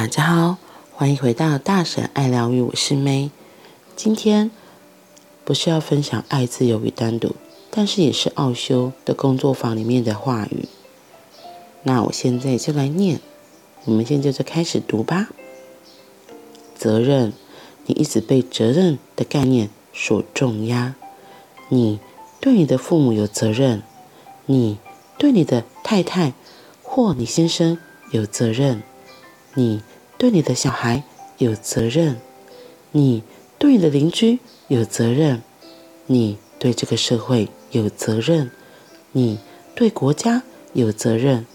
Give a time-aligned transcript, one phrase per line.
[0.00, 0.56] 大家好，
[0.94, 3.28] 欢迎回到大婶爱疗愈，我是 May。
[3.96, 4.50] 今天
[5.44, 7.36] 不是要分享爱、自由与单独，
[7.70, 10.66] 但是也是奥修的工作坊里面的话语。
[11.82, 13.20] 那我现在就来念，
[13.84, 15.28] 我们现在就开始读吧。
[16.74, 17.34] 责任，
[17.84, 20.94] 你一直被责任的概念所重压。
[21.68, 22.00] 你
[22.40, 23.82] 对你的父母有责任，
[24.46, 24.78] 你
[25.18, 26.32] 对你的太太
[26.82, 27.76] 或你先生
[28.12, 28.82] 有责任。
[29.54, 29.82] 你
[30.16, 31.02] 对你的小孩
[31.38, 32.20] 有责任，
[32.92, 33.22] 你
[33.58, 35.42] 对你的邻居有责任，
[36.06, 38.50] 你对这个社会有责任，
[39.12, 39.38] 你
[39.74, 40.42] 对国家
[40.72, 41.46] 有责任。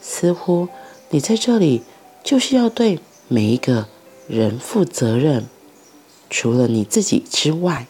[0.00, 0.68] 似乎
[1.10, 1.82] 你在这里
[2.24, 3.88] 就是要对每一个
[4.26, 5.46] 人负责任，
[6.28, 7.86] 除了你自己之外。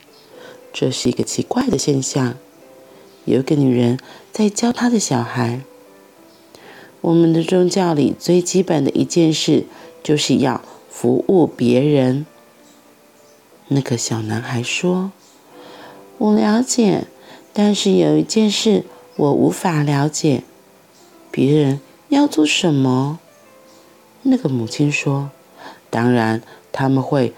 [0.73, 2.37] 这是一个奇怪的现象。
[3.25, 3.99] 有一个女人
[4.33, 5.63] 在教她的小孩。
[7.01, 9.65] 我们的宗教里最基本的一件事，
[10.03, 10.61] 就是要
[10.91, 12.27] 服务别人。
[13.69, 15.13] 那个小男孩说
[16.19, 17.07] ：“我了解，
[17.53, 18.85] 但是有一件事
[19.17, 20.43] 我无法了解，
[21.31, 23.21] 别人要做什么？”
[24.23, 25.31] 那个母亲说
[25.91, 27.33] ：“当然他们会，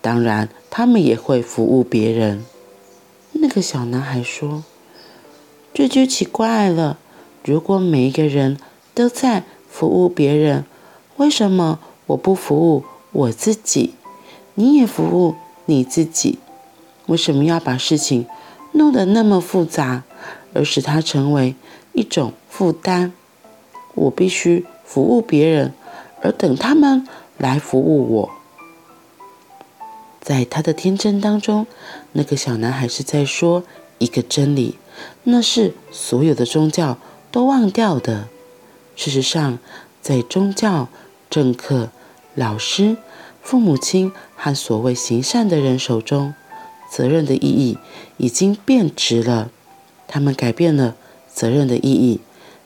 [0.00, 2.44] 当然他们也会服务别人。”
[3.32, 4.62] 那个小男孩说
[5.74, 6.98] ：“这就奇怪了，
[7.44, 8.56] 如果每一个人……”
[8.96, 10.64] 都在服务别人，
[11.18, 13.92] 为什么我不服务我自己？
[14.54, 15.34] 你也服务
[15.66, 16.38] 你自己，
[17.04, 18.26] 为什么要把事情
[18.72, 20.04] 弄得那么复杂，
[20.54, 21.54] 而使它成为
[21.92, 23.12] 一种负担？
[23.94, 25.74] 我必须服务别人，
[26.22, 28.30] 而等他们来服务我。
[30.22, 31.66] 在他的天真当中，
[32.12, 33.62] 那个小男孩是在说
[33.98, 34.78] 一个真理，
[35.24, 36.96] 那是所有的宗教
[37.30, 38.28] 都忘掉的。
[38.96, 39.58] 事实上，
[40.02, 40.88] 在宗教、
[41.30, 41.90] 政客、
[42.34, 42.96] 老师、
[43.42, 46.34] 父母亲和所谓行善的人手中，
[46.90, 47.78] 责任的意义
[48.16, 49.50] 已经变质了。
[50.08, 50.96] 他们改变了
[51.32, 52.20] 责任的意义，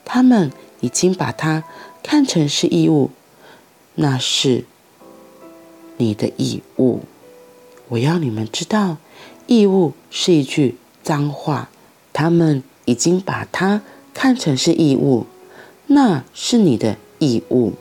[0.04, 1.64] 他们已经把它
[2.02, 3.10] 看成是义务。
[3.96, 4.64] 那是
[5.96, 7.00] 你的义务。
[7.88, 8.98] 我要你们知道，
[9.46, 11.68] 义务是一句脏话。
[12.12, 13.82] 他们已经把它
[14.14, 15.26] 看成是义务。
[15.92, 17.72] 那是你的义务，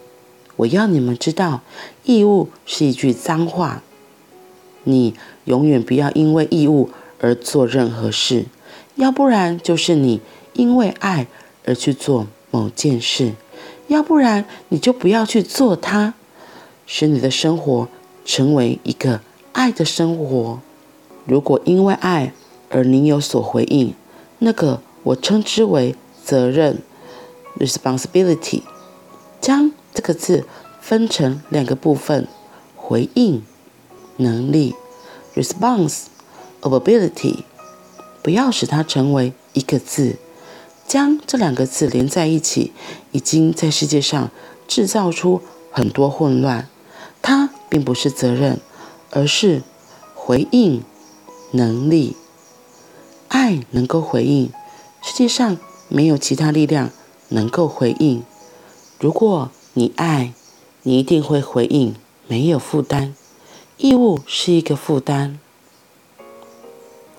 [0.55, 1.61] 我要你们知道，
[2.03, 3.83] 义务是一句脏话。
[4.83, 5.13] 你
[5.45, 6.89] 永远不要因为义务
[7.19, 8.45] 而做任何事，
[8.95, 10.21] 要不然就是你
[10.53, 11.27] 因为爱
[11.65, 13.33] 而去做某件事，
[13.87, 16.15] 要不然你就不要去做它，
[16.87, 17.87] 使你的生活
[18.25, 19.21] 成为一个
[19.53, 20.59] 爱的生活。
[21.27, 22.33] 如果因为爱
[22.71, 23.93] 而你有所回应，
[24.39, 25.93] 那个我称之为
[26.25, 26.81] 责任。
[27.59, 28.63] responsibility，
[29.39, 30.47] 将这个字
[30.81, 32.27] 分成两个部分：
[32.75, 33.43] 回应
[34.17, 34.75] 能力
[35.35, 36.05] ，response
[36.61, 37.43] of ability。
[38.21, 40.17] 不要使它成为一个字，
[40.87, 42.73] 将这两个字连在一起，
[43.11, 44.29] 已经在世界上
[44.67, 45.41] 制造出
[45.71, 46.67] 很多混乱。
[47.21, 48.59] 它并不是责任，
[49.11, 49.61] 而是
[50.13, 50.83] 回应
[51.51, 52.15] 能力。
[53.29, 54.51] 爱能够回应，
[55.01, 56.89] 世界上没有其他力量。
[57.29, 58.23] 能够回应，
[58.99, 60.33] 如果你爱，
[60.83, 61.95] 你一定会回应，
[62.27, 63.15] 没有负担。
[63.77, 65.39] 义务是一个负担。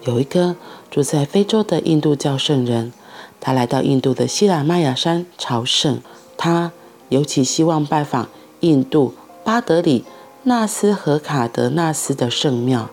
[0.03, 0.57] 有一个
[0.91, 2.93] 住在非洲的印度教圣人，
[3.41, 6.01] 他来到印度的西拉玛雅山朝圣。
[6.37, 6.73] 他
[7.09, 8.29] 尤其希望拜访
[8.61, 10.05] 印度巴德里
[10.43, 12.91] 纳斯和卡德纳斯的圣庙，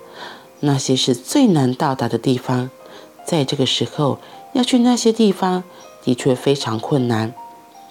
[0.59, 2.69] 那些是最难到达的地方。
[3.25, 4.19] 在这个时候，
[4.53, 5.63] 要去那些地方。
[6.07, 7.33] 的确非常困难，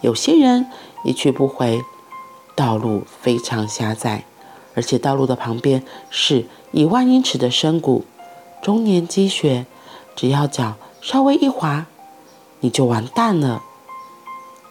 [0.00, 0.68] 有些人
[1.04, 1.82] 一去不回，
[2.54, 4.24] 道路非常狭窄，
[4.74, 8.06] 而且道路的旁边是一万英尺的深谷，
[8.62, 9.66] 终年积雪，
[10.14, 11.84] 只要脚稍微一滑，
[12.60, 13.62] 你就完蛋了。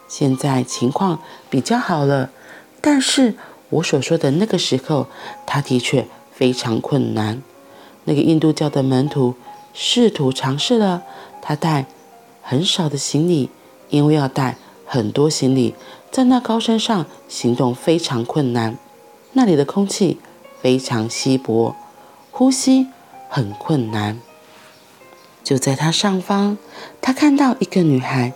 [0.08, 2.30] 现在情况比较好了，
[2.80, 3.36] 但是
[3.70, 5.06] 我所说的那个时候，
[5.46, 7.40] 他的确非常困难。
[8.06, 9.36] 那个印度教的门徒
[9.72, 11.04] 试图尝试了，
[11.40, 11.86] 他带。
[12.48, 13.50] 很少的行李，
[13.90, 14.56] 因为要带
[14.86, 15.74] 很多行李，
[16.12, 18.78] 在那高山上行动非常困难。
[19.32, 20.20] 那里的空气
[20.62, 21.74] 非常稀薄，
[22.30, 22.86] 呼吸
[23.28, 24.20] 很困难。
[25.42, 26.56] 就在他上方，
[27.00, 28.32] 他看到一个女孩，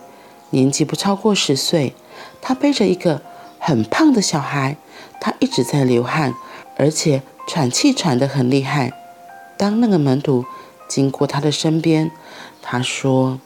[0.49, 1.95] 年纪不超过十岁，
[2.41, 3.21] 她背着一个
[3.59, 4.75] 很胖的小孩，
[5.21, 6.33] 她一直在流汗，
[6.75, 8.91] 而且喘气喘得很厉害。
[9.55, 10.43] 当那个门徒
[10.89, 12.11] 经过她的身边，
[12.61, 13.39] 他说。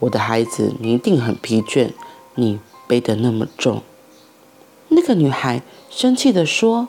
[0.00, 1.90] 我的孩子，你一定很疲倦，
[2.34, 3.82] 你背得那么重。
[4.88, 6.88] 那个女孩生气地说：“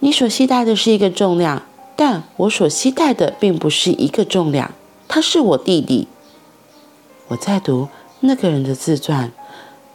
[0.00, 1.66] 你所携带的是一个重量，
[1.96, 4.72] 但我所携带的并不是一个重量。
[5.08, 6.08] 他是我弟弟。”
[7.28, 7.88] 我在读
[8.20, 9.32] 那个人的自传，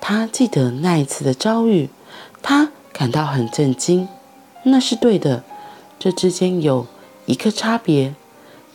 [0.01, 1.89] 他记得那一次的遭遇，
[2.41, 4.07] 他感到很震惊。
[4.63, 5.43] 那是对的，
[5.97, 6.85] 这之间有
[7.25, 8.13] 一个差别，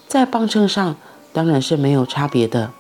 [0.08, 0.96] 在磅秤上
[1.34, 2.72] 当然是没有差别的。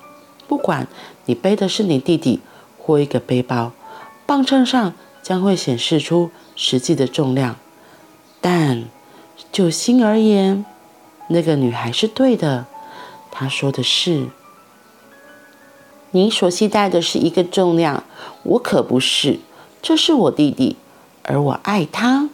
[0.48, 0.88] 不管
[1.26, 2.40] 你背的是你弟弟
[2.78, 3.72] 或一个背包，
[4.24, 7.56] 磅秤上将会显示出实际的重量。
[8.40, 8.84] 但
[9.52, 10.64] 就心而言，
[11.28, 12.64] 那个女孩是对的。
[13.30, 14.28] 她说的是。
[16.12, 18.04] 你所携带的是一个重量，
[18.44, 19.40] 我可不是。
[19.82, 20.76] 这是我弟弟，
[21.24, 22.28] 而我爱他。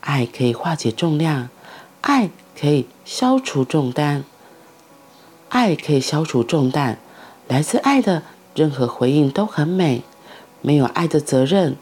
[0.00, 1.50] 爱可以化解重量，
[2.00, 4.24] 爱可以消除重担，
[5.54, 6.98] 爱可以消除重担。
[7.46, 8.24] 来自爱的
[8.56, 10.02] 任何回应都很美。
[10.60, 11.76] 没有爱的责任、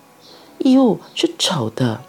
[0.58, 2.02] 义务是丑的，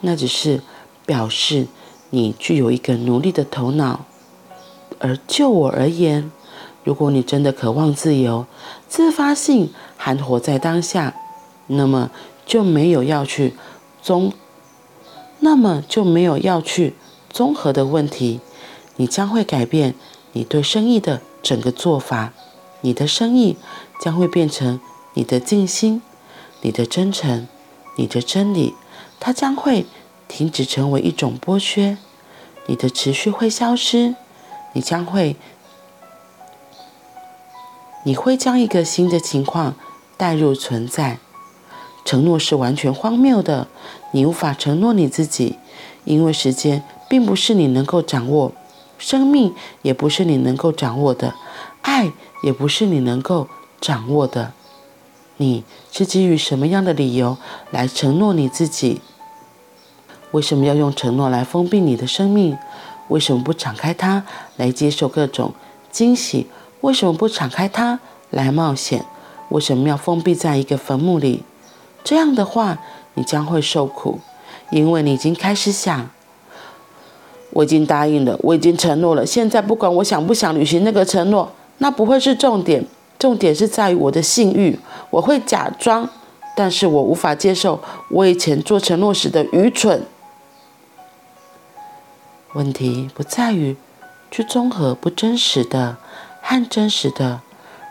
[0.00, 0.62] 那只是
[1.04, 1.66] 表示
[2.08, 4.06] 你具有一个奴隶的头脑。
[4.98, 6.32] 而就我而言，
[6.82, 8.46] 如果你真的渴望自由、
[8.88, 11.14] 自发性还活在当下，
[11.66, 12.10] 那么
[12.46, 13.52] 就没有要去
[14.00, 14.32] 综，
[15.40, 16.94] 那么就没有要去
[17.28, 18.40] 综合的问题。
[18.96, 19.94] 你将会改变
[20.32, 22.32] 你对生意的整个做法，
[22.80, 23.56] 你的生意
[24.00, 24.80] 将会变成
[25.14, 26.02] 你的静心、
[26.62, 27.46] 你的真诚、
[27.96, 28.74] 你的真理，
[29.20, 29.86] 它将会
[30.28, 31.98] 停止成为一种剥削，
[32.66, 34.14] 你的持续会消失，
[34.72, 35.36] 你将会。
[38.04, 39.74] 你会将一个新的情况
[40.16, 41.18] 带入存在。
[42.04, 43.66] 承诺是完全荒谬的，
[44.12, 45.58] 你无法承诺你自己，
[46.04, 48.52] 因为时间并不是你能够掌握，
[48.98, 51.34] 生命也不是你能够掌握的，
[51.82, 52.12] 爱
[52.42, 53.48] 也不是你能够
[53.80, 54.52] 掌握的。
[55.36, 57.36] 你是基于什么样的理由
[57.70, 59.00] 来承诺你自己？
[60.32, 62.56] 为什么要用承诺来封闭你的生命？
[63.08, 64.24] 为什么不敞开它
[64.56, 65.52] 来接受各种
[65.90, 66.48] 惊喜？
[66.80, 68.00] 为什么不敞开它
[68.30, 69.04] 来冒险？
[69.50, 71.44] 为什么要封闭在一个坟墓里？
[72.02, 72.78] 这样的话，
[73.14, 74.20] 你将会受苦，
[74.70, 76.10] 因为你已经开始想：
[77.56, 79.24] 我已经答应了，我已经承诺了。
[79.24, 82.84] 现在不管我想不想履行那个承诺，那不会是重点。
[83.18, 84.78] 重点是在于我的信誉。
[85.08, 86.06] 我会假装，
[86.54, 87.80] 但是我无法接受
[88.10, 90.02] 我以前做承诺时的愚蠢。
[92.52, 93.74] 问题不在于
[94.30, 95.96] 去综合不真实的。
[96.48, 97.40] 和真实的，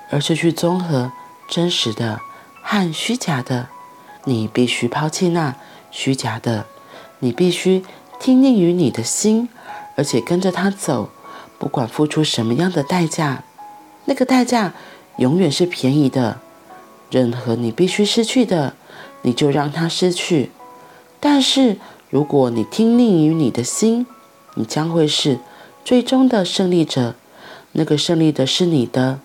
[0.10, 1.12] 而是去综合
[1.50, 2.22] 真实的
[2.62, 3.68] 和虚假的。
[4.24, 5.56] 你必须抛弃那
[5.92, 6.66] 虚假的，
[7.20, 7.84] 你必须
[8.18, 9.50] 听命于你的心，
[9.96, 11.10] 而且跟着他走，
[11.58, 13.44] 不管付出什么样的代价，
[14.06, 14.74] 那个代价
[15.18, 16.40] 永远是便宜的。
[17.12, 18.76] 任何你必须失去的，
[19.22, 20.52] 你就让它失去。
[21.20, 21.78] 但是
[22.10, 24.06] 如果你听命于你的心，
[24.56, 25.40] 你将会是
[25.84, 27.16] 最终的胜利者。
[27.78, 29.20] 那个胜利的是你的，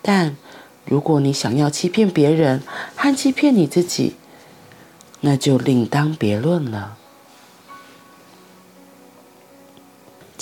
[0.00, 0.36] 但
[0.84, 2.62] 如果你想要欺骗别人
[2.94, 4.14] 和欺骗你自己，
[5.20, 6.96] 那就另当别论了。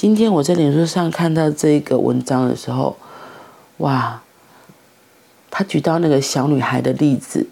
[0.02, 2.96] 今天我在脸书上看到这个文章的时候，
[3.76, 4.20] 哇，
[5.48, 7.46] 他举到那个小女孩的例子，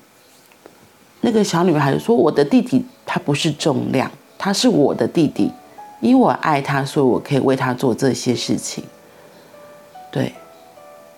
[1.20, 5.52] 那个小女孩说：“我的弟弟他不是重量，他是我的弟弟，
[6.00, 8.82] 因为我爱他，所以我可以为他做这些事情。”
[10.10, 10.34] 对，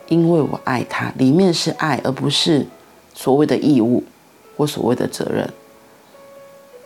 [0.08, 2.66] 因为我爱他，里面是爱，而不是
[3.14, 4.04] 所谓的义务
[4.58, 5.50] 或所谓的责任。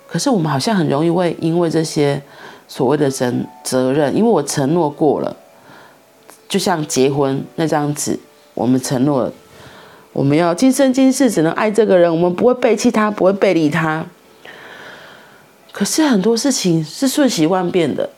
[0.06, 2.22] 可是我们好像很容易会因为这些
[2.68, 3.32] 所谓的责
[3.62, 5.36] 责任，因为我承诺过了，
[6.48, 8.18] 就像结婚那张纸，
[8.54, 9.32] 我们承诺
[10.12, 14.06] 我们要今生今世只能爱这个人，我们不会背弃他，不会背离他。
[15.72, 18.10] 可是很多事情是瞬息万变的，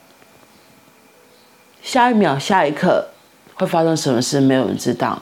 [1.83, 3.09] 下一秒，下一刻。
[3.54, 5.21] 会发生什么事，没有人知道。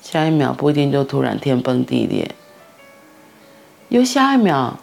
[0.00, 2.34] 下一秒不一定就突然天崩地裂，
[3.88, 4.74] 又下一秒，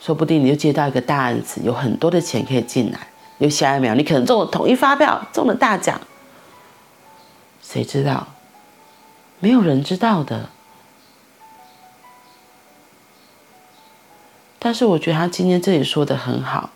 [0.00, 3.08] 说不定你就接到一个大案子，有很多的钱可以进来。
[3.38, 6.00] 又下一秒，你可能中了统一发票，中了大奖。
[7.62, 8.26] 谁知道？
[9.40, 10.50] 没有人知道的。
[14.58, 16.70] 但是我觉得他今天这里说的很好，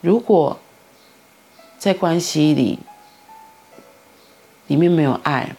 [0.00, 0.58] 如果。
[1.78, 2.78] 在关系里，
[4.66, 5.56] 里面没有爱，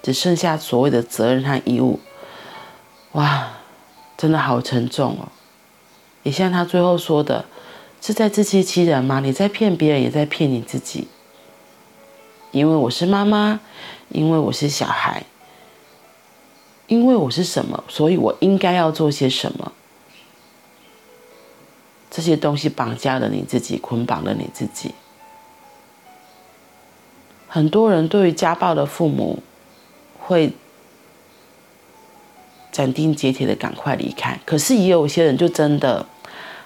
[0.00, 2.00] 只剩下所谓的责任和义务，
[3.12, 3.59] 哇，
[4.20, 5.28] 真的好沉重哦！
[6.24, 7.46] 也像他最后说的，
[8.02, 9.18] 是在自欺欺人吗？
[9.20, 11.08] 你在骗别人，也在骗你自己。
[12.50, 13.60] 因为我是妈妈，
[14.10, 15.24] 因为我是小孩，
[16.86, 19.72] 因为我是什么，所以我应该要做些什么。
[22.10, 24.94] 这些东西绑架了你自己，捆绑了你自己。
[27.48, 29.42] 很多人对于家暴的父母，
[30.18, 30.52] 会
[32.70, 34.38] 斩钉截铁的赶快离开。
[34.44, 36.04] 可是也有些人就真的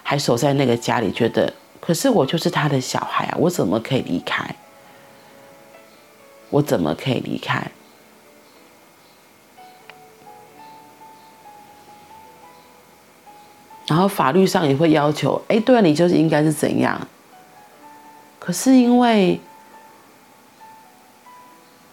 [0.03, 4.55] 还守在那个家里，觉得，可是我就是他的小孩啊，我怎么可以离开？
[6.49, 7.71] 我怎么可以离开？
[13.87, 17.07] 然后法律上也会要求，哎，对啊，你就是应该是怎样？
[18.39, 19.39] 可是因为。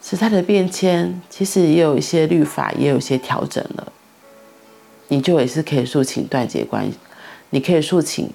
[0.04, 3.82] 时代的变迁，其实也有一些律法，也有一些调整了。
[5.12, 6.97] 你就也是可以诉请断绝关系，
[7.50, 8.33] 你可以诉请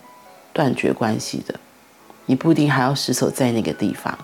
[0.53, 1.59] 断绝关系的，
[2.27, 4.15] 你不一定还要死守在那个地方，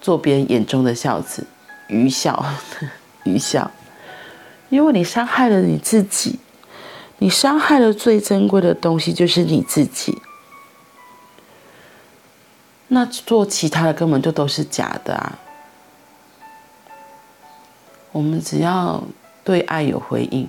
[0.00, 1.44] 做别人眼中的孝子，
[1.88, 2.46] 愚孝，
[3.26, 3.68] 愚孝，
[4.68, 6.38] 因为你伤害了你自己，
[7.18, 10.22] 你伤害了最珍贵的东西，就是你自己。
[12.86, 15.36] 那做其他的根本就都是假的啊！
[18.12, 19.02] 我们只要
[19.48, 20.46] 对爱有回应，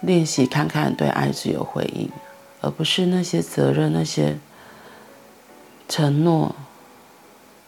[0.00, 2.08] 练习看看对爱只有回应，
[2.62, 4.38] 而不是那些责任、那些
[5.86, 6.56] 承诺、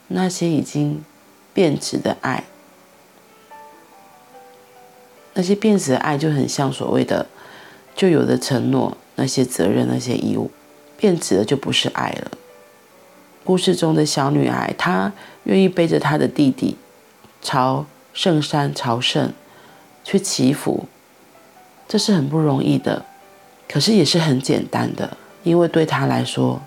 [0.08, 1.04] 那些已经
[1.52, 2.44] 变质的爱。
[5.34, 7.26] 那些变质的爱就很像所谓的
[7.94, 10.50] 旧有的承诺、那些责任、那些义务。
[10.96, 12.30] 变质的就不是爱了。
[13.44, 15.12] 故事中的小女孩，她
[15.42, 16.78] 愿意背着她的弟弟，
[17.42, 19.32] 朝圣山朝圣
[20.04, 20.86] 去祈福，
[21.88, 23.04] 这是很不容易的，
[23.68, 26.62] 可是也是很简单的，因为对他来说，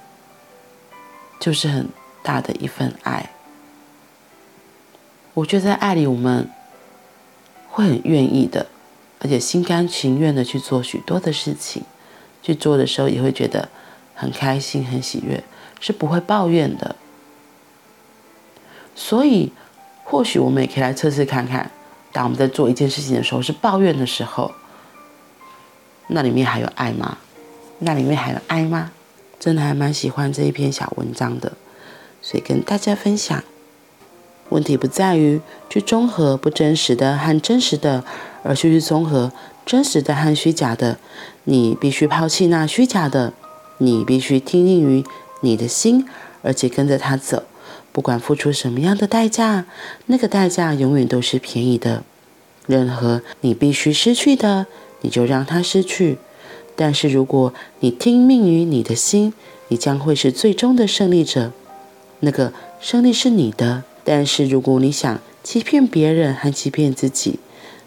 [1.39, 1.87] 就是很
[2.23, 3.31] 大的一份爱。
[5.33, 6.49] 我觉得在爱里，我们
[7.69, 8.67] 会很愿意的，
[9.19, 11.83] 而且心甘情愿的去做许多的事情，
[12.41, 13.69] 去做的时候也会觉得。
[14.17, 15.43] 很开心，很喜悦，
[15.81, 16.95] 是不会抱怨的。
[18.95, 19.51] 所以，
[20.15, 21.69] 或许我们也可以来测试看看，
[22.13, 24.49] 当我们在做一件事情的时候是抱怨的时候，
[26.07, 27.17] 那里面还有爱吗？
[27.79, 28.91] 那里面还有爱吗？
[29.37, 31.51] 真的还蛮喜欢这一篇小文章的，
[32.21, 33.43] 所以跟大家分享。
[34.47, 38.05] 问题不在于去综合不真实的和真实的，
[38.43, 39.33] 而是去综合
[39.65, 40.97] 真实的和虚假的。
[41.43, 43.33] 你必须抛弃那虚假的。
[43.79, 45.03] 你必须听命于
[45.41, 46.07] 你的心，
[46.41, 47.43] 而且跟着他走，
[47.95, 49.63] 不管付出什么样的代价，
[50.07, 52.03] 那个代价永远都是便宜的。
[52.67, 54.67] 任何你必须失去的，
[54.99, 56.17] 你就让它失去。
[56.75, 59.31] 但是如果你听命于你的心，
[59.69, 61.53] 你将会是最终的胜利者。
[62.19, 63.85] 那个胜利是你的。
[64.03, 67.39] 但是如果你想欺骗别人和欺骗自己，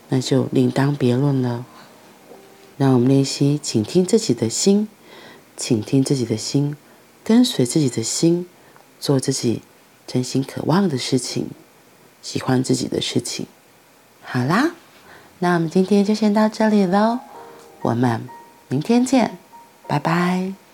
[0.08, 1.66] 那就另当别论了。
[2.78, 4.88] 让我们练习倾听自己的心。
[5.54, 6.74] 倾听自己的心，
[7.22, 8.46] 跟随自己的心，
[8.98, 9.60] 做自己
[10.08, 11.48] 真心渴望的事情，
[12.22, 13.46] 喜欢自己的事情。
[14.24, 14.72] 好啦，
[15.38, 17.20] 那我们今天就先到这里喽，
[17.82, 18.26] 我们
[18.68, 19.38] 明天见，
[19.86, 20.67] 拜拜。